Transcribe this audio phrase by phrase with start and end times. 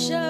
[0.00, 0.29] show.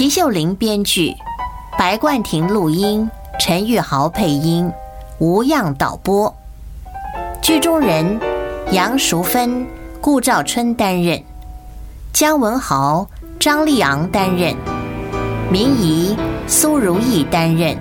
[0.00, 1.14] 齐秀玲编剧，
[1.78, 3.06] 白冠廷录音，
[3.38, 4.72] 陈玉豪配音，
[5.18, 6.34] 吴漾导播。
[7.42, 8.18] 剧中人
[8.72, 9.66] 杨淑芬、
[10.00, 11.22] 顾兆春担任，
[12.14, 13.06] 姜文豪、
[13.38, 14.56] 张立昂担任，
[15.52, 17.76] 明仪、苏如意担任，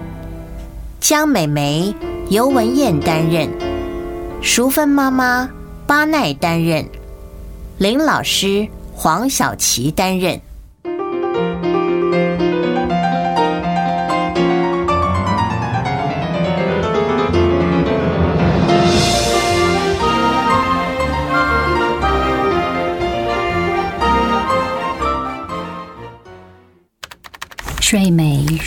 [0.99, 1.95] 江美梅、
[2.27, 3.49] 尤文燕担任，
[4.41, 5.49] 淑芬妈妈
[5.87, 6.85] 巴奈担任。
[7.77, 10.37] 林老师黄小琪担任。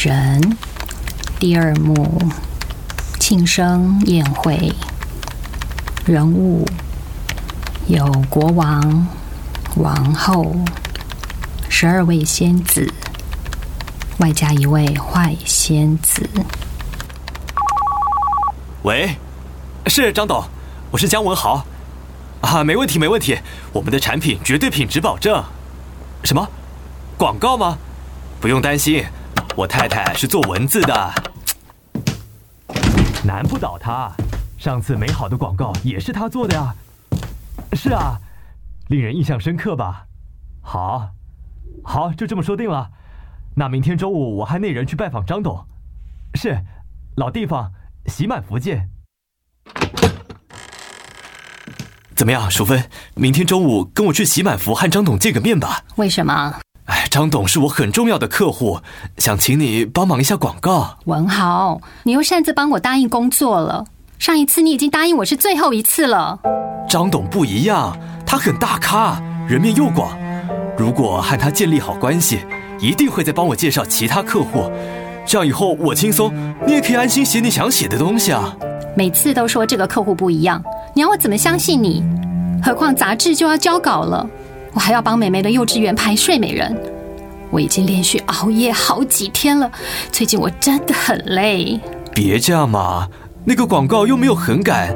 [0.04, 0.56] 人
[1.38, 2.20] 第二幕
[3.20, 4.72] 庆生宴会
[6.04, 6.66] 人物
[7.86, 9.06] 有国王、
[9.76, 10.56] 王后、
[11.68, 12.92] 十二位仙子，
[14.18, 16.28] 外加一位坏仙子。
[18.82, 19.14] 喂，
[19.86, 20.42] 是张董，
[20.90, 21.64] 我是姜文豪。
[22.40, 23.38] 啊，没问题，没问题，
[23.72, 25.44] 我们的产品绝对品质保证。
[26.24, 26.48] 什么？
[27.16, 27.78] 广告吗？
[28.40, 29.04] 不用担心，
[29.54, 31.12] 我太太是做文字的。
[33.24, 34.10] 难不倒她，
[34.58, 36.74] 上次美好的广告也是她做的呀。
[37.74, 38.18] 是啊，
[38.88, 40.06] 令人印象深刻吧？
[40.62, 41.10] 好，
[41.84, 42.90] 好，就这么说定了。
[43.54, 45.66] 那明天周五我派内人去拜访张董。
[46.34, 46.64] 是，
[47.16, 47.72] 老地方，
[48.06, 48.88] 喜满福见。
[52.14, 52.88] 怎么样，淑芬？
[53.14, 55.84] 明天中午跟我去喜满福和张董见个面吧。
[55.96, 56.58] 为什么？
[57.12, 58.80] 哎，张董是我很重要的客户，
[59.18, 60.96] 想请你帮忙一下广告。
[61.04, 63.84] 文豪，你又擅自帮我答应工作了。
[64.18, 66.38] 上一次你已经答应我是最后一次了。
[66.88, 70.16] 张董不一样，他很大咖，人面又广。
[70.78, 72.38] 如果和他建立好关系，
[72.80, 74.72] 一定会再帮我介绍其他客户。
[75.26, 76.32] 这样以后我轻松，
[76.66, 78.56] 你也可以安心写你想写的东西啊。
[78.96, 80.64] 每次都说这个客户不一样，
[80.94, 82.02] 你要我怎么相信你？
[82.64, 84.26] 何况杂志就要交稿了，
[84.72, 86.74] 我还要帮美眉的幼稚园拍《睡美人》，
[87.52, 89.70] 我已经连续熬夜好几天了。
[90.10, 91.78] 最近我真的很累。
[92.14, 93.06] 别这样嘛，
[93.44, 94.92] 那个广告又没有很赶。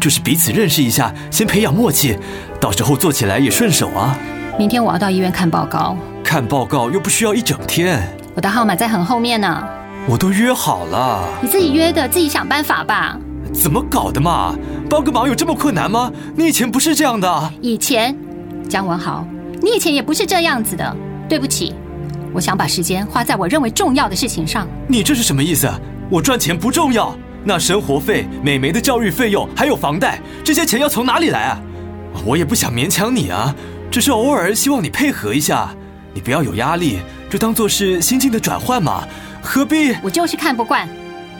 [0.00, 2.16] 就是彼此认识一下，先培养默契，
[2.60, 4.16] 到时候做起来也顺手啊。
[4.56, 8.00] 明天我要到医院看报告，看报告又不需要一整天。
[8.34, 9.66] 我的号码在很后面呢。
[10.08, 11.26] 我都约好了。
[11.42, 13.18] 你自己约的，自己想办法吧。
[13.52, 14.54] 怎么搞的嘛？
[14.88, 16.12] 帮个忙有这么困难吗？
[16.36, 17.52] 你以前不是这样的。
[17.60, 18.16] 以前，
[18.68, 19.26] 姜文豪，
[19.60, 20.96] 你以前也不是这样子的。
[21.28, 21.74] 对不起，
[22.36, 24.68] 我想把时间花在我认为重要的事情上。
[24.86, 25.66] 你这是什么意思？
[26.10, 27.16] 我赚钱不重要？
[27.42, 31.58] 那生活费、美眉的教育费用，还有房贷，这些钱要从哪里来啊？
[32.26, 33.54] 我也不想勉强你啊，
[33.90, 35.70] 只是偶尔希望你配合一下，
[36.12, 36.98] 你不要有压力，
[37.30, 39.08] 就当做是心境的转换嘛，
[39.40, 39.96] 何必？
[40.02, 40.86] 我就是看不惯，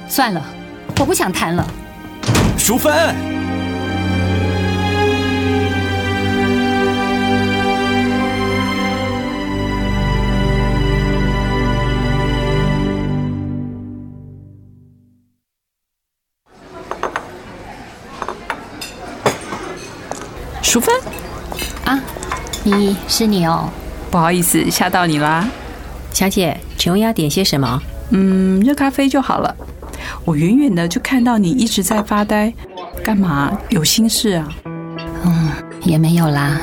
[0.08, 0.42] 算了，
[0.98, 1.70] 我不想谈了。
[2.56, 3.35] 淑芬。
[20.76, 20.94] 淑芬，
[21.86, 21.98] 啊，
[22.62, 23.70] 你是你哦，
[24.10, 25.48] 不好意思吓到你啦，
[26.12, 27.80] 小姐，请问要点些什么？
[28.10, 29.56] 嗯，热咖啡就好了。
[30.26, 32.52] 我远远的就看到你一直在发呆，
[33.02, 33.58] 干嘛？
[33.70, 34.48] 有心事啊？
[35.24, 35.48] 嗯，
[35.82, 36.60] 也没有啦，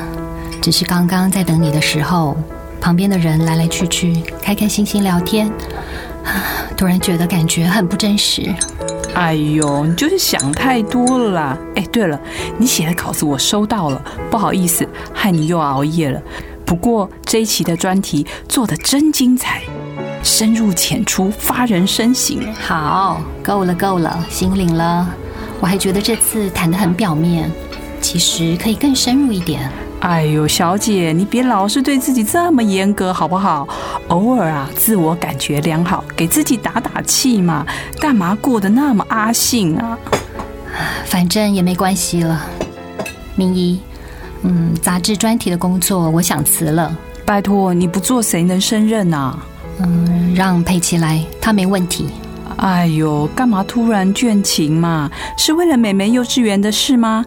[0.62, 2.38] 只是刚刚在等你的时候，
[2.79, 5.52] 旁边的人来来去去，开开心心聊天，
[6.78, 8.53] 突然觉得感觉很不真实。
[9.16, 11.58] 哎呦，你就是想太多了啦！
[11.76, 12.20] 哎，对了，
[12.58, 14.02] 你写的稿子我收到了，
[14.32, 16.20] 不好意思，害你又熬夜了。
[16.66, 19.62] 不过这一期的专题做的真精彩，
[20.24, 22.40] 深入浅出，发人深省。
[22.60, 25.08] 好，够了够了，心领了。
[25.60, 27.52] 我还觉得这次谈的很表面，
[28.02, 29.70] 其实可以更深入一点。
[30.00, 33.68] 哎呦，小姐，你别老是对自己这么严格好不好？
[34.10, 37.66] 偶尔啊，自我感觉良好，给自己打打气嘛。
[38.00, 39.98] 干嘛过得那么阿信啊？
[41.06, 42.46] 反正也没关系了。
[43.36, 43.80] 明一，
[44.42, 46.96] 嗯，杂志专题的工作我想辞了，
[47.26, 49.38] 拜托，你不做谁能胜任啊？
[49.80, 52.08] 嗯，让佩奇来，他没问题。
[52.58, 55.10] 哎呦，干嘛突然倦情嘛？
[55.38, 57.26] 是为了美眉幼稚园的事吗？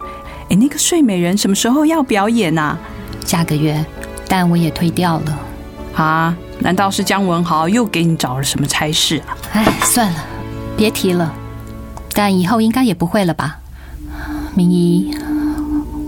[0.49, 2.77] 哎，那个睡美人什么时候要表演呐、
[3.25, 3.85] 下个月，
[4.27, 5.39] 但我也推掉了。
[5.95, 6.35] 啊？
[6.67, 9.31] 难道是姜文豪又给你找了什么差事啊？
[9.53, 10.19] 哎，算了，
[10.75, 11.33] 别提了。
[12.13, 13.57] 但以后应该也不会了吧？
[14.53, 15.15] 明仪，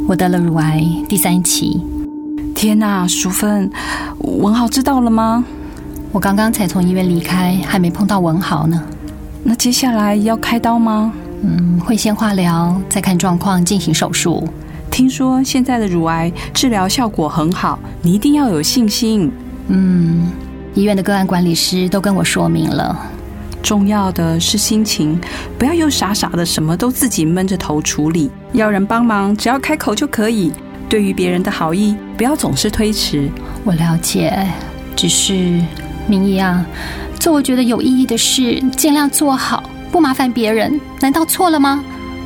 [0.05, 1.81] 我得了乳癌第三期，
[2.53, 3.71] 天呐，淑芬，
[4.17, 5.45] 文豪知道了吗？
[6.11, 8.83] 我刚刚才从医院离开，还没碰到文豪呢。
[9.41, 11.13] 那接下来要开刀吗？
[11.41, 14.45] 嗯，会先化疗，再看状况进行手术。
[14.91, 19.31] 听说现在的乳癌治疗效果很好，你一定要有信心。
[19.71, 20.27] 嗯，
[20.73, 22.97] 医院的个案管理师都跟我说明了。
[23.61, 25.19] 重要的是心情，
[25.57, 28.31] 不要又傻傻的什么都自己闷着头处理。
[28.53, 30.51] 要人帮忙，只要开口就可以。
[30.87, 33.29] 对于别人的好意，不要总是推迟。
[33.63, 34.47] 我了解，
[34.95, 35.61] 只是
[36.07, 36.65] 明仪啊，
[37.19, 39.61] 做我觉得有意义的事，尽量做好，
[39.91, 41.83] 不麻烦别人，难道错了吗？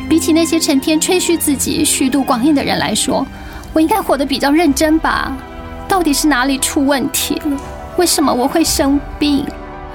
[0.07, 3.25] 比起那些成天吹嘘自己、虚度光阴的人来说，
[3.73, 5.35] 我应该活得比较认真吧？
[5.87, 7.57] 到底是哪里出问题了？
[7.97, 9.45] 为什么我会生病？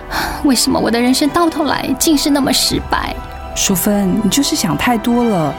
[0.45, 3.15] 为什么我的人生到头来竟是那么失败？
[3.55, 5.53] 淑芬，你就是想太多了。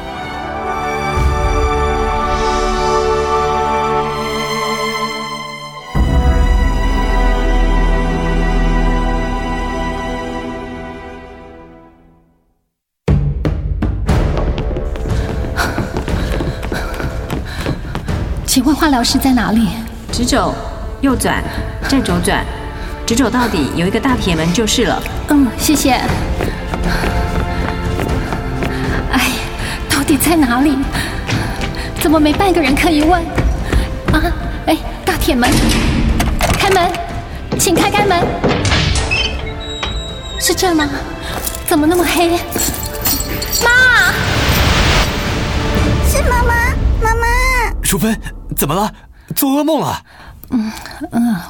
[18.45, 19.67] 请问化疗师在哪里？
[20.11, 20.55] 直走，
[21.01, 21.41] 右转，
[21.87, 22.45] 再左转，
[23.05, 25.01] 直走到底，有一个大铁门就是了。
[25.29, 25.91] 嗯，谢谢。
[29.11, 29.31] 哎，
[29.89, 30.77] 到底在哪里？
[32.01, 33.21] 怎么没半个人可以问？
[34.11, 34.21] 啊，
[34.65, 35.49] 哎，大铁门，
[36.57, 36.91] 开门，
[37.57, 38.19] 请开开门。
[40.39, 40.87] 是这吗？
[41.65, 42.31] 怎么那么黑？
[43.63, 44.11] 妈，
[46.09, 46.53] 是妈妈，
[47.01, 47.27] 妈妈，
[47.83, 48.19] 淑芬，
[48.55, 48.91] 怎么了？
[49.35, 50.01] 做噩梦了？
[50.51, 50.71] 嗯，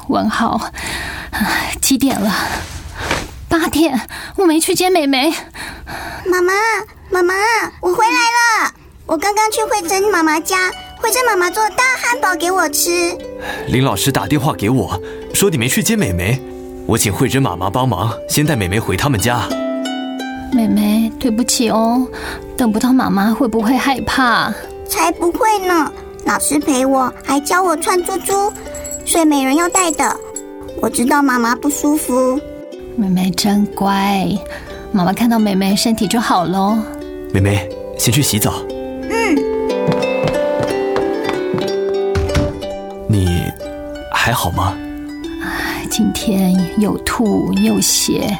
[0.08, 0.60] 文豪，
[1.30, 2.30] 唉几点了？
[3.48, 3.98] 八点，
[4.36, 5.32] 我没去接美美。
[6.26, 6.52] 妈妈，
[7.10, 7.34] 妈妈，
[7.80, 8.72] 我回来了。
[9.06, 13.16] 我刚刚去慧珍妈妈家，慧珍妈妈做大汉堡给我吃。
[13.68, 15.00] 林老师打电话给我，
[15.34, 16.40] 说你没去接美眉，
[16.86, 19.48] 我请慧珍妈妈帮忙，先带美眉回他们家。
[20.52, 22.06] 美美，对不起哦，
[22.56, 24.52] 等不到妈妈会不会害怕？
[24.88, 25.90] 才不会呢！
[26.26, 28.52] 老师陪我，还教我串珠珠，
[29.10, 30.04] 睡美人要带的。
[30.80, 32.40] 我知道妈妈不舒服。
[32.94, 34.24] 妹妹真乖，
[34.92, 36.78] 妈妈看到妹妹身体就好喽。
[37.32, 37.68] 妹妹，
[37.98, 38.62] 先去洗澡。
[39.10, 39.36] 嗯，
[43.08, 43.42] 你
[44.14, 44.78] 还好吗？
[45.90, 48.32] 今天又吐又泻，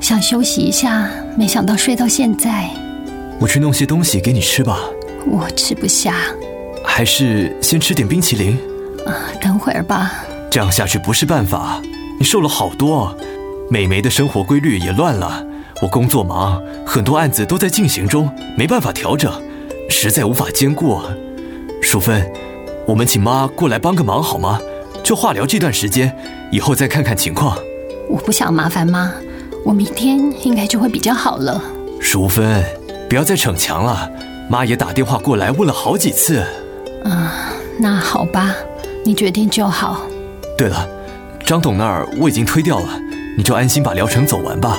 [0.00, 1.08] 想休息一下，
[1.38, 2.68] 没想到睡到现在，
[3.38, 4.80] 我去弄些东西给你吃吧，
[5.24, 6.16] 我吃不下。
[6.84, 8.58] 还是先吃点冰淇淋？
[9.06, 10.12] 啊，等会儿吧。
[10.50, 11.80] 这样下去不是办法，
[12.18, 13.16] 你瘦了好多，
[13.70, 15.44] 美眉的生活规律也乱了。
[15.80, 19.32] 我工作忙，很多案子都在进行中，没办法调整，
[19.88, 21.00] 实在无法兼顾。
[21.80, 22.30] 淑芬，
[22.86, 24.60] 我们请妈过来帮个忙好吗？
[25.02, 26.16] 就化疗这段时间，
[26.52, 27.58] 以后再看看情况。
[28.08, 29.10] 我不想麻烦妈，
[29.64, 31.60] 我明天应该就会比较好了。
[31.98, 32.62] 淑芬，
[33.08, 34.08] 不要再逞强了，
[34.48, 36.44] 妈也打电话过来问了好几次。
[37.04, 37.32] 啊，
[37.80, 38.54] 那好吧，
[39.04, 40.02] 你决定就好。
[40.56, 40.88] 对了，
[41.44, 43.00] 张董那儿我已经推掉了，
[43.36, 44.78] 你就安心把疗程走完吧。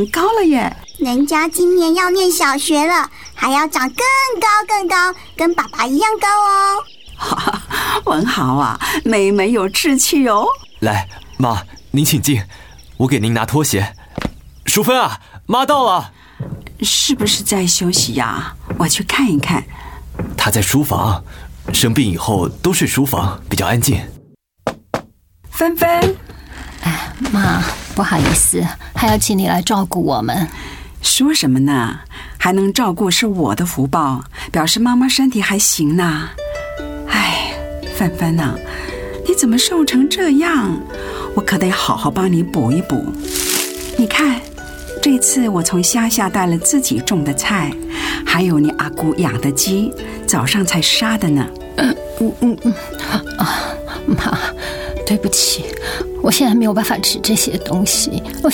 [0.00, 0.74] 长高了耶！
[0.98, 3.96] 人家今年要念小学了，还要长更
[4.40, 6.82] 高更高，跟爸爸一样高哦。
[7.16, 10.46] 哈哈，文豪啊，妹妹有志气哦。
[10.78, 12.42] 来，妈，您请进，
[12.96, 13.94] 我给您拿拖鞋。
[14.64, 16.12] 淑芬啊，妈到了。
[16.80, 18.56] 是不是在休息呀？
[18.78, 19.62] 我去看一看。
[20.34, 21.22] 她在书房，
[21.74, 24.00] 生病以后都睡书房，比较安静。
[25.50, 26.16] 芬芬，
[26.84, 27.62] 哎，妈，
[28.00, 28.64] 不好意思，
[28.94, 30.48] 还要请你来照顾我们。
[31.02, 32.00] 说什么呢？
[32.38, 36.30] 还能照顾是我的福报，表示妈妈身体还行呢。
[37.10, 37.52] 哎，
[37.94, 38.54] 芬芬呐、
[39.28, 40.80] 你怎么瘦成这样？
[41.34, 43.04] 我可得好好帮你补一补。
[43.98, 44.40] 你看，
[45.02, 47.70] 这次我从乡下带了自己种的菜，
[48.24, 49.92] 还有你阿姑养的鸡，
[50.26, 51.46] 早上才杀的呢。
[51.76, 51.94] 嗯
[52.40, 52.74] 嗯嗯
[53.36, 53.52] 啊，
[54.06, 54.38] 妈，
[55.06, 55.66] 对不起，
[56.22, 58.50] 我现在没有办法吃这些东西，我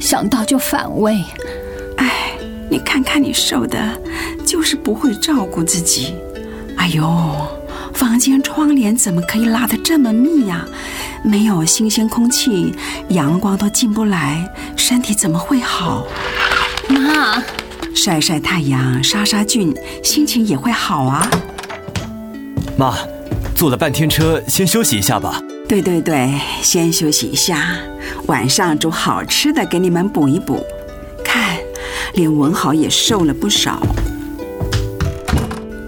[0.00, 1.22] 想到就反胃。
[1.98, 2.32] 哎，
[2.70, 3.78] 你看看你瘦的，
[4.44, 6.14] 就是不会照顾自己。
[6.76, 7.04] 哎呦，
[7.92, 10.66] 房间窗帘怎么可以拉得这么密呀？
[11.22, 12.74] 没有新鲜空气，
[13.10, 16.04] 阳光都进不来，身体怎么会好？
[16.88, 17.40] 妈，
[17.94, 21.30] 晒晒太阳，杀杀菌，心情也会好啊。
[22.76, 22.96] 妈，
[23.62, 25.40] 坐了半天车，先休息一下吧。
[25.68, 26.28] 对对对，
[26.60, 27.76] 先休息一下，
[28.26, 30.66] 晚上煮好吃的给你们补一补。
[31.24, 31.56] 看，
[32.14, 33.80] 连文豪也瘦了不少。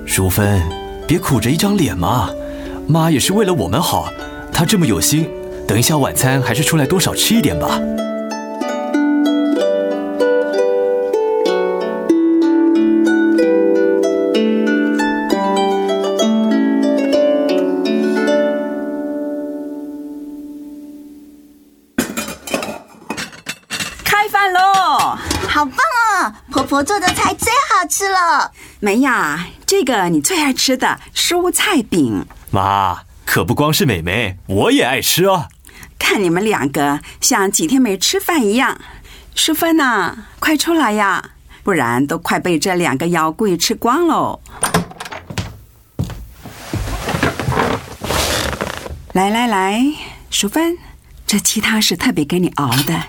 [0.06, 0.62] 淑芬，
[1.04, 2.30] 别苦着一张脸嘛，
[2.86, 4.08] 妈也是为了我们好，
[4.52, 5.28] 她这么有心，
[5.66, 7.80] 等一下晚餐还是出来多少吃一点吧。
[24.98, 26.34] 好棒哦！
[26.50, 28.52] 婆婆做的菜最好吃了。
[28.80, 32.24] 梅呀，这个你最爱吃的蔬菜饼。
[32.50, 35.48] 妈，可不光是美眉，我也爱吃哦。
[35.98, 38.78] 看你们两个像几天没吃饭一样。
[39.34, 41.30] 淑芬呐，快出来呀，
[41.62, 44.40] 不然都快被这两个妖怪吃光喽。
[49.12, 49.82] 来来来，
[50.30, 50.76] 淑芬，
[51.26, 53.02] 这鸡汤是特别给你熬的。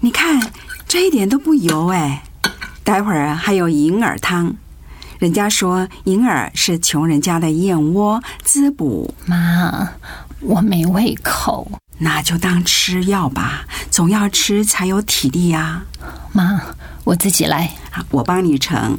[0.00, 0.40] 你看，
[0.88, 2.22] 这一点都不油哎。
[2.84, 4.54] 待会儿还有银耳汤，
[5.18, 9.12] 人家说银耳是穷人家的燕窝，滋补。
[9.24, 9.88] 妈，
[10.40, 11.68] 我没胃口。
[11.98, 15.82] 那就当吃药吧，总要吃才有体力呀。
[16.32, 16.60] 妈，
[17.02, 17.72] 我自己来。
[18.10, 18.96] 我帮你盛。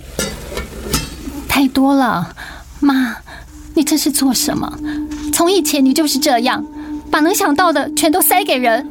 [1.48, 2.36] 太多了，
[2.80, 3.16] 妈，
[3.74, 4.78] 你这是做什么？
[5.32, 6.66] 从以前你就是这样，
[7.10, 8.86] 把能想到的全都塞给人，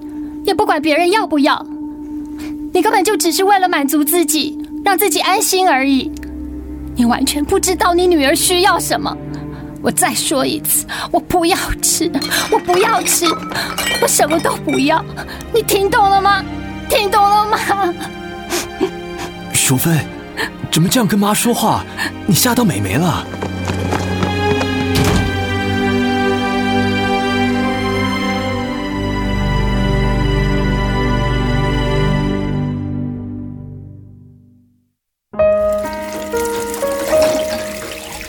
[0.47, 1.67] 也不管别人要不要。
[2.77, 4.55] 你根本就只是为了满足自己，
[4.85, 6.13] 让自己安心而已。
[6.95, 9.17] 你完全不知道你女儿需要什么。
[9.81, 12.13] 我再说一次，我不要吃，
[12.51, 13.25] 我不要吃，
[14.03, 15.03] 我什么都不要。
[15.55, 16.45] 你听懂了吗？
[16.87, 17.95] 听懂了吗？
[19.55, 19.99] 淑芬，
[20.71, 21.83] 怎么这样跟妈说话？
[22.27, 23.27] 你吓到美眉了。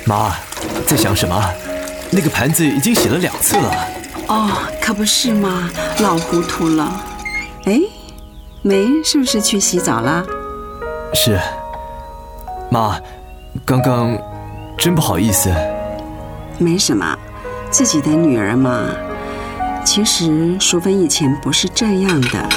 [0.08, 0.34] 妈，
[0.88, 1.38] 在想什么？
[2.10, 3.88] 那个盘子已经洗了两次了。
[4.28, 4.50] 哦，
[4.82, 6.90] 可不是嘛，老糊涂了。
[7.66, 7.82] 哎，
[8.62, 10.26] 梅是不是去洗澡了？
[11.14, 11.38] 是。
[12.70, 12.98] 妈，
[13.66, 14.18] 刚刚
[14.78, 15.54] 真不好意思。
[16.58, 17.18] 没什么，
[17.70, 18.80] 自己的女儿嘛。
[19.84, 22.50] 其实淑芬以前不是这样的。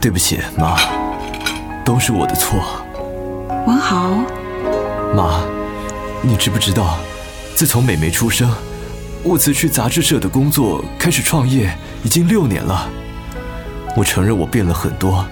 [0.00, 0.76] 对不起，妈，
[1.84, 2.60] 都是我的错。
[3.66, 4.18] 文豪，
[5.16, 5.40] 妈。
[6.20, 6.98] 你知不知道，
[7.54, 8.52] 自从美眉出生，
[9.22, 11.72] 我辞去杂志社的工作，开始创业，
[12.02, 12.88] 已经六年了。
[13.96, 15.24] 我承认我变了很多，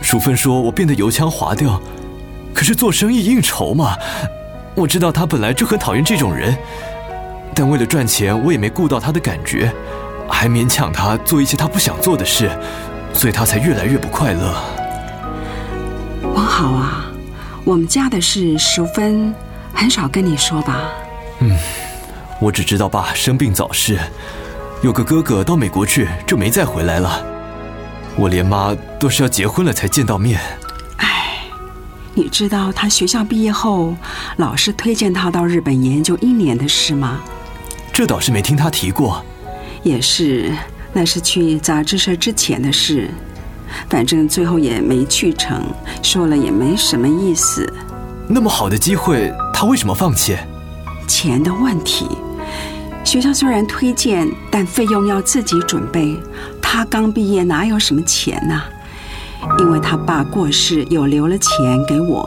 [0.00, 1.80] 淑芬说我变得油腔滑调，
[2.54, 3.94] 可是做生意应酬嘛。
[4.74, 6.56] 我知道她本来就很讨厌这种人，
[7.54, 9.70] 但为了赚钱，我也没顾到她的感觉，
[10.28, 12.50] 还勉强她做一些她不想做的事，
[13.12, 14.54] 所以她才越来越不快乐。
[16.34, 17.04] 王好啊，
[17.64, 19.34] 我们家的事，淑芬。
[19.74, 20.82] 很少跟你说吧？
[21.40, 21.56] 嗯，
[22.40, 23.98] 我只知道爸生病早逝，
[24.82, 27.24] 有个哥哥到美国去就没再回来了。
[28.16, 30.40] 我连妈都是要结婚了才见到面。
[30.98, 31.44] 哎，
[32.14, 33.96] 你知道他学校毕业后，
[34.36, 37.20] 老师推荐他到日本研究一年的事吗？
[37.92, 39.24] 这倒是没听他提过。
[39.82, 40.52] 也是，
[40.92, 43.10] 那是去杂志社之前的事。
[43.88, 45.64] 反正最后也没去成，
[46.02, 47.66] 说了也没什么意思。
[48.28, 50.36] 那么好的机会，他为什么放弃？
[51.06, 52.06] 钱的问题。
[53.04, 56.16] 学校虽然推荐，但费用要自己准备。
[56.60, 58.62] 他刚毕业，哪有什么钱呐？
[59.58, 62.26] 因为他爸过世，有留了钱给我，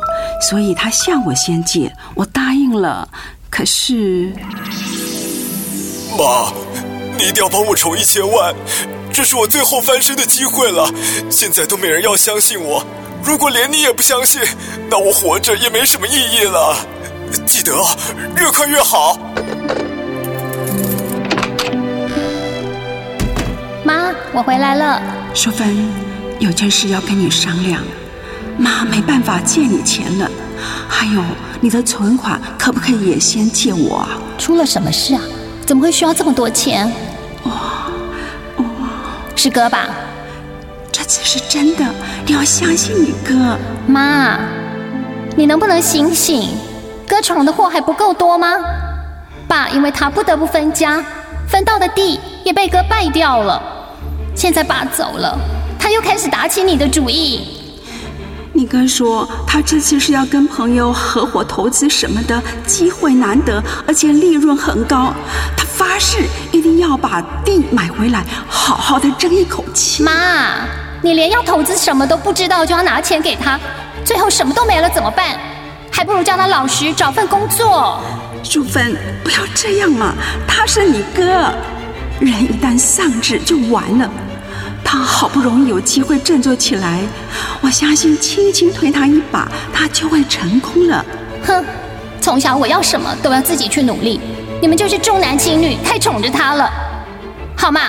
[0.49, 3.07] 所以他向我先借，我答应了。
[3.49, 4.33] 可是，
[6.17, 6.51] 妈，
[7.17, 8.53] 你一定要帮我筹一千万，
[9.13, 10.93] 这是我最后翻身的机会了。
[11.29, 12.85] 现在都没人要相信我。
[13.25, 14.39] 如果连你也不相信，
[14.87, 16.77] 那我活着也没什么意义了。
[17.45, 17.73] 记得
[18.37, 19.17] 越快越好。
[23.83, 25.01] 妈我回来了。
[25.33, 25.91] 淑芬，
[26.39, 27.81] 有件事要跟你商量。
[28.57, 30.29] 妈没办法借你钱了，
[30.87, 31.21] 还有
[31.59, 34.09] 你的存款可不可以也先借我啊？
[34.37, 35.21] 出了什么事啊？
[35.65, 36.89] 怎么会需要这么多钱？
[37.43, 37.51] 哇
[38.57, 38.65] 哇，
[39.35, 39.89] 是哥吧？
[41.05, 41.85] 这次是真的，
[42.25, 43.55] 你要相信你哥。
[43.85, 44.39] 妈，
[45.37, 46.49] 你能不能醒醒？
[47.07, 48.55] 哥闯的祸还不够多吗？
[49.47, 51.05] 爸因为他不得不分家，
[51.47, 53.61] 分到的地也被哥败掉了。
[54.35, 55.37] 现在爸走了，
[55.77, 57.61] 他又开始打起你的主意。
[58.51, 65.13] 你哥说他这次是要跟朋友合伙投资什么的，机会难得，而且利润很高。
[65.55, 70.01] 他发誓一定要把地买回来，好好的争一口气。
[70.01, 70.65] 妈，
[71.01, 73.59] 你连要投资什么都不知道，就要拿钱给他，
[74.03, 75.37] 最后什么都没了怎么办？
[75.91, 78.01] 还不如叫他老实找份工作。
[78.43, 80.13] 淑芬，不要这样嘛，
[80.47, 81.53] 他是你哥，
[82.19, 84.09] 人一旦丧志就完了。
[84.83, 87.01] 他好不容易有机会振作起来，
[87.61, 91.03] 我相信轻轻推他一把，他就会成功了。
[91.45, 91.63] 哼，
[92.21, 94.19] 从小我要什么都要自己去努力，
[94.61, 96.71] 你们就是重男轻女，太宠着他了。
[97.57, 97.81] 好嘛，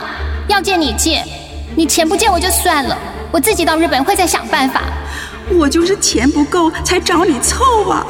[0.49, 1.23] 要借你借，
[1.77, 2.97] 你钱不见我就算了，
[3.31, 4.85] 我自己到日本会再想办法。
[5.51, 8.05] 我就是钱不够才找你凑啊！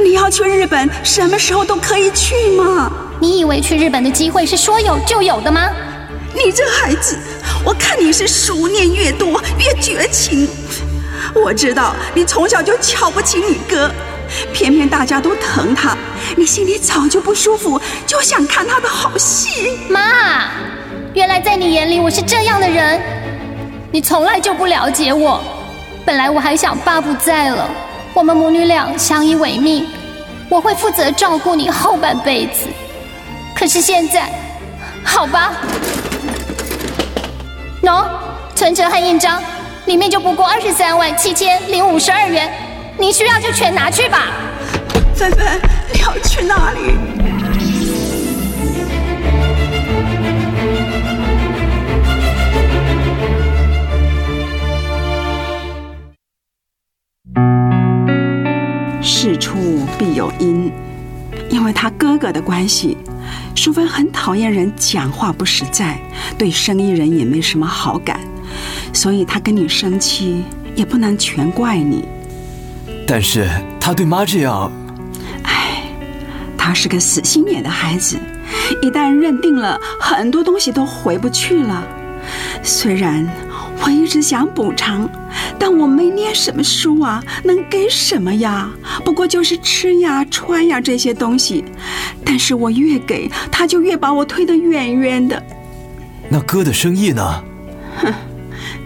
[0.00, 2.90] 你要去日本，什么时候都可以去嘛。
[3.20, 5.70] 你以为去日本的机会是说有就有的吗？
[6.34, 7.16] 你这孩子，
[7.64, 10.48] 我看你是熟念越多越绝情。
[11.34, 13.88] 我知道你从小就瞧不起你哥，
[14.52, 15.96] 偏偏大家都疼他，
[16.36, 19.78] 你心里早就不舒服，就想看他的好戏。
[19.88, 20.50] 妈，
[21.14, 23.00] 原来在你眼里我是这样的人，
[23.92, 25.40] 你从来就不了解我。
[26.04, 27.68] 本来我还想爸不在了，
[28.12, 29.86] 我们母女俩相依为命，
[30.48, 32.66] 我会负责照顾你后半辈子。
[33.54, 34.28] 可是现在，
[35.04, 35.52] 好吧。
[37.80, 38.04] 喏，
[38.56, 39.40] 存折和印章，
[39.86, 42.52] 里面就不过二十三万七千零五十二元，
[42.98, 44.32] 你需要就全拿去吧。
[45.14, 45.60] 芬芬，
[45.92, 47.13] 你要去哪里？
[60.30, 60.72] 必有因，
[61.50, 62.96] 因为他哥哥的关系。
[63.54, 65.98] 淑芬很讨厌人讲话不实在，
[66.36, 68.20] 对生意人也没什么好感，
[68.92, 72.04] 所以他跟你生气也不能全怪你。
[73.06, 73.48] 但是
[73.80, 74.70] 他对妈这样，
[75.44, 75.82] 唉，
[76.58, 78.18] 他是个死心眼的孩子，
[78.82, 81.82] 一旦认定了很多东西都回不去了。
[82.62, 83.26] 虽然
[83.84, 85.08] 我一直想补偿。
[85.58, 88.70] 但我没念什么书啊，能给什么呀？
[89.04, 91.64] 不过就是吃呀、穿呀这些东西。
[92.24, 95.42] 但是我越给，他就越把我推得远远的。
[96.28, 97.44] 那哥的生意呢？
[97.98, 98.12] 哼，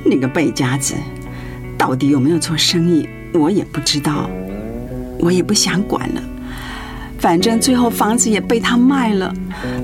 [0.04, 0.94] 那个败家子，
[1.76, 4.28] 到底有没有做生意，我也不知道，
[5.20, 6.22] 我也不想管了。
[7.18, 9.32] 反正最后房子也被他卖了，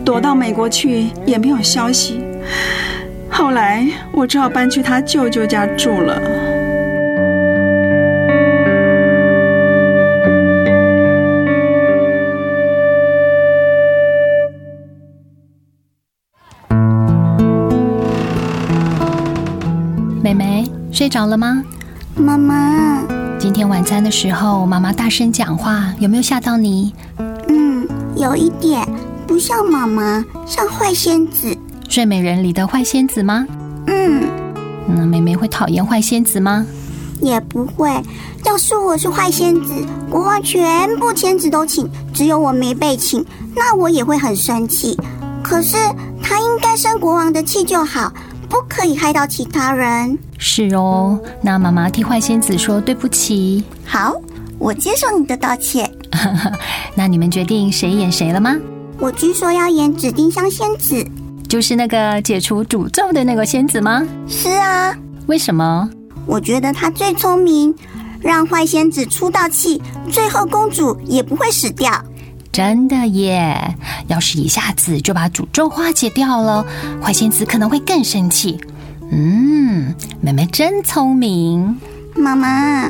[0.04, 2.20] 躲到美国去也没有消息。
[3.36, 6.22] 后来我只好搬去他舅舅家住了。
[20.92, 21.60] 睡着了吗，
[22.14, 23.02] 妈妈？
[23.36, 26.94] 今天晚餐的时候，妈妈大声讲话，有没有吓到你？
[27.48, 28.86] 嗯，有一点，
[29.26, 31.54] 不像妈妈，像坏仙子。
[31.94, 33.46] 睡美人里的坏仙子吗？
[33.86, 34.28] 嗯。
[34.88, 36.66] 那妹妹会讨厌坏仙子吗？
[37.20, 37.88] 也不会。
[38.44, 39.72] 要是我是坏仙子，
[40.10, 44.98] 国王全部仙子都请，只有我没被请，那我也会很生气。
[45.40, 45.76] 可是
[46.20, 48.12] 他应该生国王的气就好。
[48.48, 50.18] 不可以害到其他人。
[50.36, 53.62] 是哦，那妈妈替坏仙子说对不起。
[53.86, 54.20] 好，
[54.58, 55.88] 我接受你的道歉。
[56.96, 58.56] 那你们决定谁演谁了吗？
[58.98, 61.04] 我据说要演紫丁香仙子，
[61.48, 64.02] 就是那个解除诅咒的那个仙子吗？
[64.28, 64.96] 是啊。
[65.26, 65.88] 为什么？
[66.26, 67.74] 我觉得她最聪明，
[68.20, 69.80] 让坏仙子出道气，
[70.10, 71.92] 最后公主也不会死掉。
[72.50, 73.76] 真的耶！
[74.06, 76.64] 要是一下子就把诅咒化解掉了，
[77.02, 78.60] 坏仙子可能会更生气。
[79.10, 81.76] 嗯，妹妹真聪明。
[82.14, 82.88] 妈妈，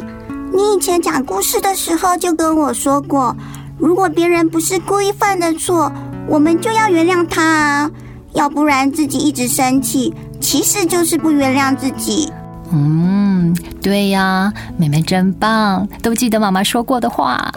[0.53, 3.35] 你以前讲故事的时候就跟我说过，
[3.79, 5.91] 如果别人不是故意犯的错，
[6.29, 7.91] 我们就要原谅他啊，
[8.35, 12.31] 要不然自己一直生气，其实就是不原谅自己。
[12.73, 17.53] 嗯，对呀，妹妹真棒，都记得妈妈说过的话。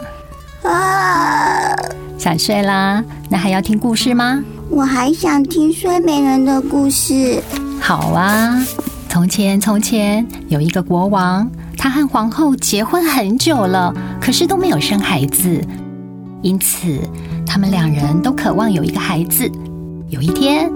[0.62, 1.74] 啊，
[2.16, 3.02] 想睡啦？
[3.28, 4.42] 那还要听故事吗？
[4.70, 7.42] 我还想听睡美人的故事。
[7.80, 8.62] 好啊，
[9.08, 15.60] 从前从前有一个国王，他和皇后结婚很久了，可是都没有生孩子，
[16.42, 17.00] 因此
[17.44, 19.50] 他们两人都渴望有一个孩子。
[20.10, 20.70] 有一天，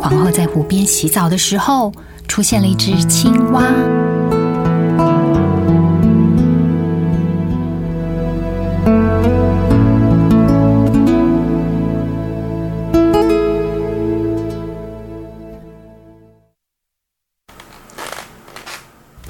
[0.00, 1.92] 皇后在湖边洗澡的时候，
[2.26, 3.62] 出现了一只青蛙。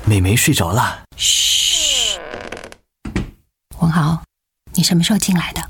[0.05, 2.17] 美眉睡着了，嘘，
[3.81, 4.23] 文豪，
[4.75, 5.61] 你什么时候进来的？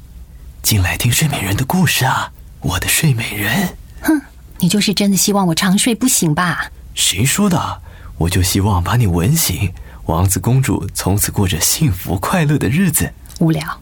[0.62, 3.76] 进来听睡美人的故事啊，我的睡美人。
[4.00, 4.20] 哼，
[4.58, 6.70] 你就是真的希望我长睡不醒吧？
[6.94, 7.82] 谁说的？
[8.18, 9.72] 我就希望把你吻醒，
[10.06, 13.12] 王子公主从此过着幸福快乐的日子。
[13.38, 13.80] 无聊。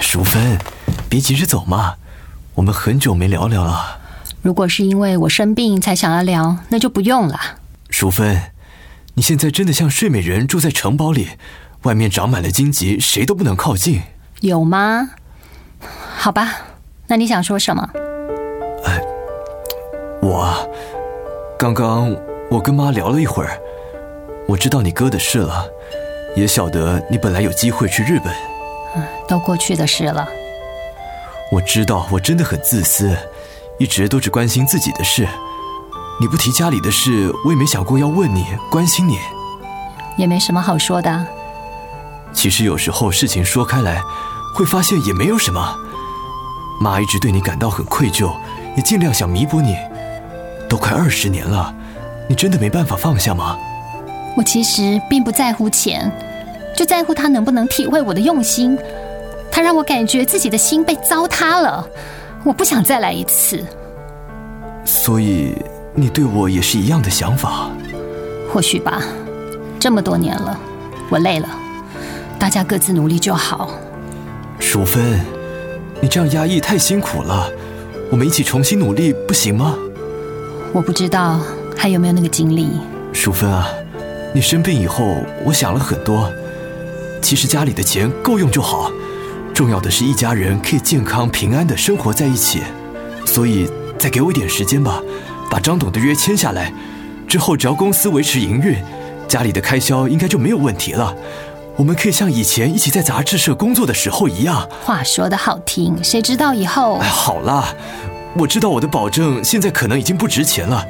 [0.00, 0.58] 淑芬，
[1.08, 1.94] 别急着走嘛，
[2.54, 4.00] 我们很久没聊聊了。
[4.42, 7.40] 如果是因为我生病才想要聊，那就不用了。
[7.88, 8.40] 淑芬。
[9.14, 11.28] 你现在真的像睡美人住在城堡里，
[11.82, 14.02] 外面长满了荆棘，谁都不能靠近。
[14.40, 15.10] 有吗？
[16.16, 16.56] 好吧，
[17.12, 17.86] 那你想说什么？
[18.86, 18.98] 哎，
[20.22, 20.48] 我
[21.58, 22.10] 刚刚
[22.50, 23.60] 我跟妈聊了一会儿，
[24.48, 25.66] 我知道你哥的事了，
[26.34, 28.32] 也晓得你本来有机会去日本。
[28.96, 30.26] 嗯，都过去的事了。
[31.50, 33.14] 我知道我真的很自私，
[33.78, 35.28] 一直都只关心自己的事。
[36.18, 39.18] 你不提家里的事，我也没想过要问你、关心你，
[40.16, 41.26] 也没什么好说的。
[42.32, 44.02] 其实有时候事情说开来，
[44.54, 45.76] 会发现也没有什么。
[46.82, 48.34] 妈一直对你感到很愧疚，
[48.76, 49.76] 也尽量想弥补你。
[50.68, 51.72] 都快二十年了，
[52.28, 53.56] 你真的没办法放下吗？
[54.36, 56.10] 我其实并不在乎钱，
[56.76, 58.76] 就在乎他能不能体会我的用心。
[59.50, 61.86] 他让我感觉自己的心被糟蹋了，
[62.44, 63.64] 我不想再来一次。
[64.84, 65.54] 所以。
[65.94, 67.68] 你对我也是一样的想法，
[68.50, 69.02] 或许吧。
[69.78, 70.58] 这么多年了，
[71.10, 71.46] 我累了，
[72.38, 73.72] 大家各自努力就好。
[74.58, 75.20] 淑芬，
[76.02, 77.48] 你这样压抑太辛苦了，
[78.10, 79.78] 我们一起重新努力不行吗？
[80.72, 81.40] 我不知道
[81.76, 82.70] 还有没有那个精力。
[83.12, 83.68] 淑芬啊，
[84.34, 86.28] 你生病以后，我想了很多。
[87.20, 88.90] 其实家里的钱够用就好，
[89.54, 92.62] 重要的是一家人可以健康平安的生活在一起。
[93.24, 95.00] 所以再给我一点时间吧。
[95.48, 96.72] 把张董的约签下来，
[97.28, 98.76] 之后只要公司维持营运，
[99.28, 101.14] 家里的开销应该就没有问题了。
[101.76, 104.68] 我们可以像以前一起在杂志社工作的时候一样。
[104.84, 106.98] 话说的好听，谁知道以后……
[106.98, 107.68] 哎，好啦，
[108.34, 110.86] 我知道我的保证现在可能已经不值钱了，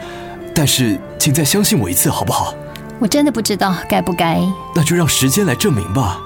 [0.55, 2.55] 但是请再相信我一次好不好？
[2.99, 4.41] 我真的不知道该不该。
[4.75, 6.19] 那就让时间来证明吧。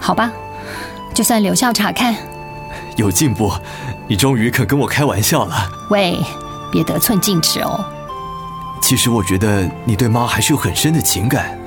[0.00, 0.30] 好吧，
[1.12, 2.16] 就算留校查看。
[2.96, 3.52] 有进步，
[4.08, 5.68] 你终于肯跟我开玩笑了。
[5.90, 6.18] 喂。
[6.72, 7.84] 别得寸进尺哦。
[8.80, 11.58] 其实我觉得你对妈还是有很深的情感，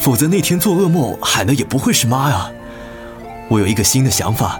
[0.00, 2.50] 否则那天做噩梦喊的也不会是妈呀。
[3.48, 4.58] 我有一个新的想法，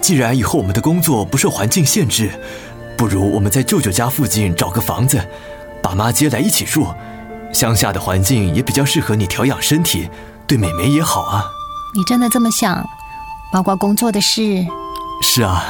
[0.00, 2.30] 既然以后我们的工作不受环境限制，
[2.96, 5.20] 不如我们在舅舅家附近找个房子，
[5.82, 6.86] 把妈接来一起住。
[7.52, 10.08] 乡下的环境也比较适合你调养身体，
[10.46, 11.44] 对美眉也好啊。
[11.94, 12.82] 你真的这么想？
[13.52, 14.66] 包括工作的事？
[15.20, 15.62] 是啊。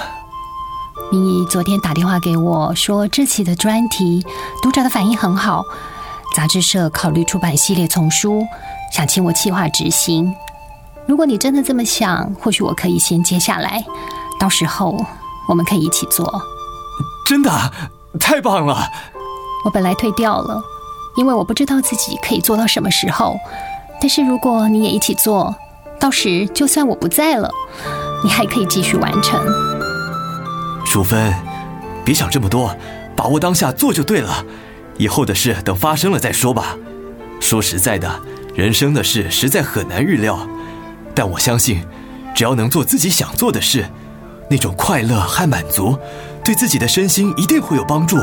[1.10, 4.24] 明姨昨天打电话给我说，这期的专题
[4.62, 5.64] 读者的反应很好，
[6.36, 8.46] 杂志社考虑出版系列丛书，
[8.92, 10.32] 想请我计划执行。
[11.06, 13.82] 如果你真的这么想，或许我可以先接下来，
[14.38, 15.04] 到时候
[15.48, 16.42] 我们可以一起做。
[17.26, 17.50] 真的，
[18.20, 18.84] 太棒了！
[19.64, 20.62] 我本来退掉了，
[21.16, 23.36] 因为我不知道自己可以做到什么时候。
[24.00, 25.54] 但是如果你也一起做，
[25.98, 27.50] 到时就算我不在了，
[28.22, 29.40] 你还可以继续完成。
[30.84, 31.32] 淑芬，
[32.04, 32.76] 别想这么多，
[33.16, 34.44] 把握当下做就对了。
[34.98, 36.76] 以后的事等发生了再说吧。
[37.40, 38.20] 说实在的，
[38.54, 40.46] 人生的事实在很难预料，
[41.14, 41.82] 但我相信，
[42.34, 43.86] 只要能做自己想做的事，
[44.50, 45.98] 那种快乐和满足，
[46.44, 48.18] 对自己的身心一定会有帮助。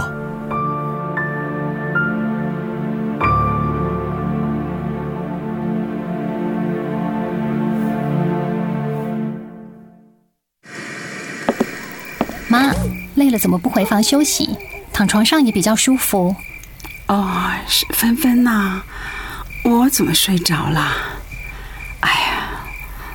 [12.48, 12.72] 妈，
[13.16, 14.56] 累了怎么不回房休息？
[14.94, 16.36] 躺床上也比较舒服。
[17.08, 18.84] 哦，是芬芬呐，
[19.64, 20.94] 我怎么睡着了？
[22.02, 22.62] 哎呀，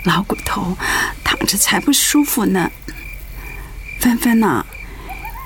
[0.04, 0.76] 老骨头
[1.24, 2.70] 躺着才不舒服呢。
[4.00, 4.64] 芬芬呐，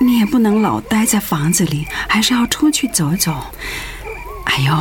[0.01, 3.55] 你也不能老待在房子里，还是要出去走走。
[4.45, 4.75] 哎呦，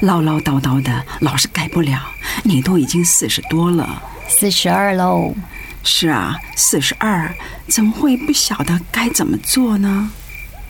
[0.00, 2.00] 唠唠叨叨的，老是改不了。
[2.44, 5.34] 你都已经四十多了，四十二喽。
[5.82, 7.34] 是啊，四十二，
[7.66, 10.10] 怎么会不晓得该怎么做呢？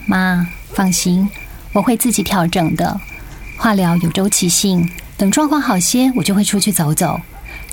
[0.07, 1.29] 妈，放心，
[1.73, 2.99] 我会自己调整的。
[3.59, 7.19] 化疗有周期性，等状况好些，我就会出去走走。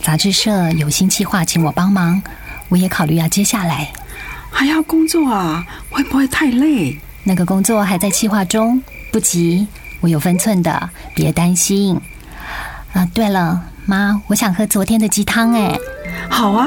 [0.03, 2.21] 杂志社有新计划，请我帮忙，
[2.69, 3.93] 我也考虑要接下来。
[4.51, 5.65] 还要工作啊？
[5.89, 6.99] 会不会太累？
[7.23, 9.69] 那个工作还在计划中，不急，
[10.01, 12.01] 我有分寸的，别担心。
[12.93, 15.79] 啊，对了，妈，我想喝昨天的鸡汤，哎。
[16.29, 16.67] 好啊，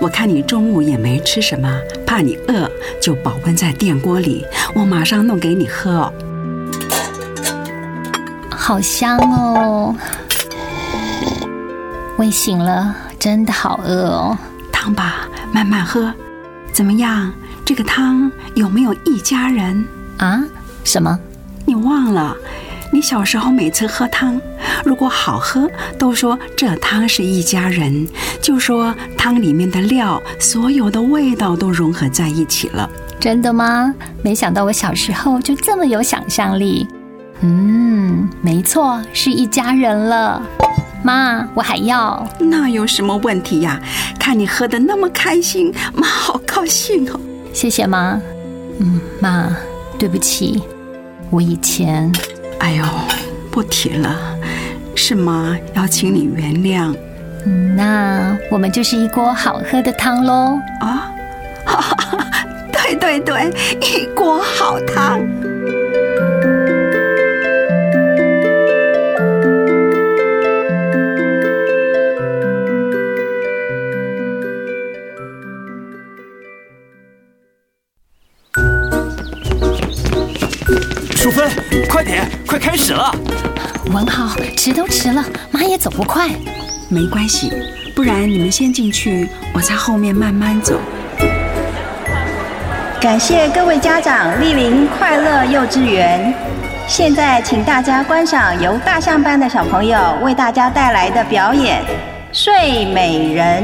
[0.00, 1.72] 我看你中午也没吃什么，
[2.04, 2.68] 怕你饿，
[3.00, 6.12] 就保温在电锅里，我马上弄给你喝。
[8.70, 9.92] 好香哦！
[12.18, 14.38] 胃醒了，真的好饿哦。
[14.70, 16.14] 汤吧，慢慢喝。
[16.72, 17.32] 怎么样？
[17.64, 19.84] 这个汤有没有一家人
[20.18, 20.44] 啊？
[20.84, 21.18] 什么？
[21.66, 22.36] 你忘了？
[22.92, 24.40] 你小时候每次喝汤，
[24.84, 28.06] 如果好喝，都说这汤是一家人，
[28.40, 32.88] 就说汤里面的料，所有的味道都融合在一起了。
[33.18, 33.92] 真的吗？
[34.22, 36.86] 没想到我小时候就这么有想象力。
[37.42, 40.42] 嗯，没错，是一家人了。
[41.02, 42.26] 妈，我还要。
[42.38, 43.80] 那有什么问题呀？
[44.18, 47.18] 看你喝的那么开心，妈好高兴哦。
[47.52, 48.20] 谢谢妈。
[48.78, 49.56] 嗯，妈，
[49.98, 50.62] 对不起，
[51.30, 52.12] 我以前。
[52.58, 52.84] 哎呦，
[53.50, 54.14] 不提了，
[54.94, 56.94] 是妈要请你原谅。
[57.74, 60.58] 那我们就是一锅好喝的汤喽。
[60.84, 61.10] 啊，
[62.70, 63.50] 对对对，
[63.80, 65.20] 一锅好汤。
[82.10, 83.14] 点，快开始了！
[83.92, 86.28] 文浩，迟都迟了，妈也走不快。
[86.88, 87.52] 没关系，
[87.94, 90.80] 不然你们先进去，我在后面慢慢走。
[93.00, 96.34] 感谢各位家长莅临快乐幼稚园。
[96.88, 101.80] 现在，请大家观赏由大象班的小朋友为大家带来的表演
[102.32, 103.62] 《睡美人》。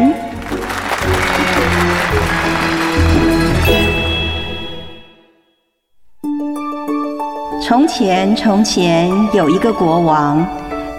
[7.69, 10.47] 从前，从前有一个国王，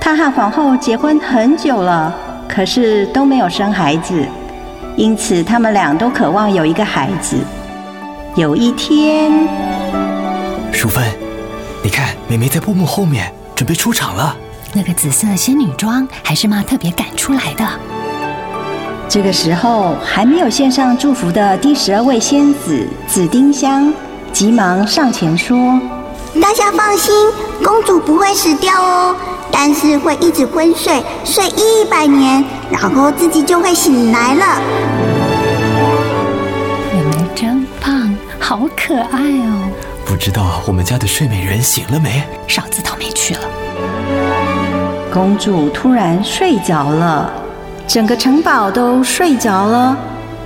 [0.01, 2.13] 他和皇后结婚很久了，
[2.45, 4.21] 可是都没有生孩子，
[4.97, 7.37] 因此他们俩都渴望有一个孩子。
[8.35, 9.31] 有一天，
[10.73, 11.01] 淑芬，
[11.81, 14.35] 你看，美眉在布幕后面准备出场了。
[14.73, 17.65] 那个紫色仙女装还是妈特别赶出来的。
[19.07, 23.93] 这个时候，还没有献上祝福的第十二位仙子紫丁香，
[24.33, 25.79] 急忙上前说。
[26.41, 27.13] 大家放心，
[27.63, 29.15] 公主不会死掉哦，
[29.51, 34.61] 但是会一直昏睡，睡一百年，然后自己就会醒来了。
[36.93, 39.69] 你们真棒，好可爱哦！
[40.05, 42.23] 不知道我们家的睡美人醒了没？
[42.47, 43.41] 少自讨没趣了。
[45.13, 47.31] 公主突然睡着了，
[47.87, 49.97] 整个城堡都睡着了，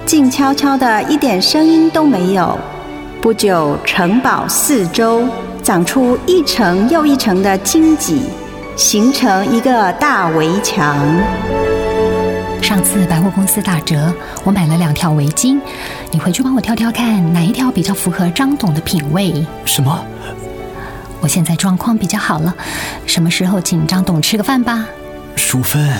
[0.06, 2.58] 静悄悄的，一点声音都没有。
[3.22, 5.28] 不久，城堡四周。
[5.64, 8.24] 长出一层又一层的荆棘，
[8.76, 10.98] 形成一个大围墙。
[12.62, 14.12] 上次百货公司打折，
[14.44, 15.60] 我买了两条围巾，
[16.10, 19.46] 你回去帮我挑挑看，哪一条比较符合张董的品味？
[19.66, 20.04] 什么？
[21.20, 22.56] 我现在状况比较好了，
[23.06, 24.86] 什么时候请张董吃个饭吧？
[25.36, 25.92] 淑芬，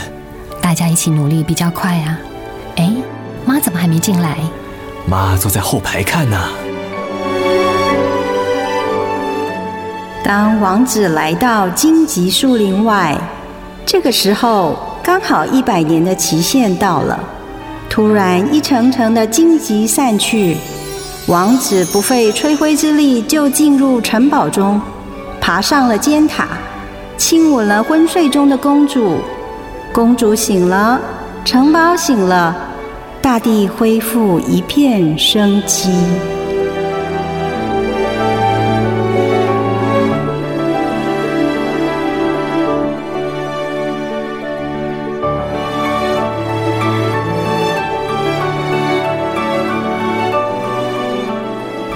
[0.62, 2.18] 大家一起努力比较快啊！
[2.78, 2.92] 哎，
[3.46, 4.38] 妈怎么还没进来？
[5.08, 6.50] 妈坐在后排看呢。
[10.24, 13.18] 当王子来到荆棘树林外，
[13.86, 17.20] 这个时候刚好一百年的期限到了。
[17.90, 20.56] 突然，一层层的荆棘散去，
[21.28, 24.80] 王子不费吹灰之力就进入城堡中，
[25.42, 26.48] 爬上了尖塔，
[27.18, 29.18] 亲吻了昏睡中的公主。
[29.92, 31.02] 公主醒了，
[31.44, 32.56] 城堡醒了，
[33.22, 35.92] 大地恢复一片生机。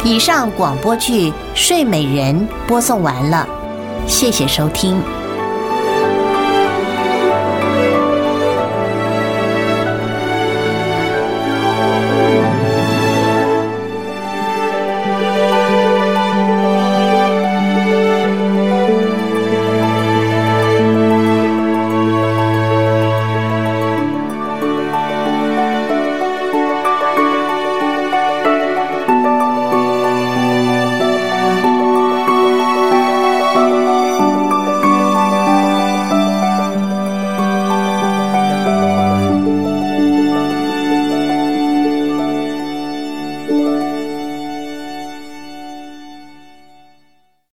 [0.06, 3.50] 以上广播剧《睡美人》播送完了，
[4.06, 5.02] 谢谢收听。